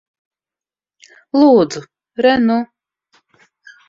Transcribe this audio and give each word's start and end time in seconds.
Lūdzu. 1.39 1.83
Re 2.27 2.31
nu. 2.47 2.57